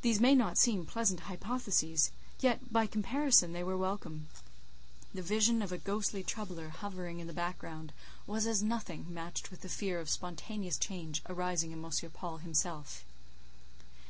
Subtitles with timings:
[0.00, 4.26] These may not seem pleasant hypotheses; yet, by comparison, they were welcome.
[5.12, 7.92] The vision of a ghostly troubler hovering in the background,
[8.26, 11.92] was as nothing, matched with the fear of spontaneous change arising in M.
[12.14, 13.04] Paul himself.